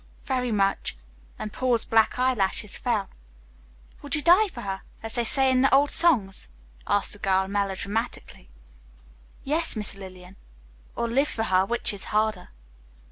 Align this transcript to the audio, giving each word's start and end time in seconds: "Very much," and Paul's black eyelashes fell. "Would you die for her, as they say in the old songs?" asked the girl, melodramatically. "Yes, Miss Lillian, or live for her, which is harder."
"Very 0.25 0.51
much," 0.51 0.97
and 1.37 1.53
Paul's 1.53 1.85
black 1.85 2.17
eyelashes 2.17 2.75
fell. 2.75 3.07
"Would 4.01 4.15
you 4.15 4.23
die 4.23 4.47
for 4.47 4.61
her, 4.61 4.81
as 5.03 5.13
they 5.13 5.23
say 5.23 5.51
in 5.51 5.61
the 5.61 5.71
old 5.71 5.91
songs?" 5.91 6.47
asked 6.87 7.13
the 7.13 7.19
girl, 7.19 7.47
melodramatically. 7.47 8.49
"Yes, 9.43 9.75
Miss 9.75 9.93
Lillian, 9.93 10.37
or 10.95 11.07
live 11.07 11.27
for 11.27 11.43
her, 11.43 11.67
which 11.67 11.93
is 11.93 12.05
harder." 12.05 12.47